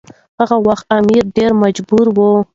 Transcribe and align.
هغه 0.39 0.55
وخت 0.67 0.85
امیر 0.97 1.23
ډیر 1.35 1.51
مجبور 1.63 2.05
و. 2.15 2.19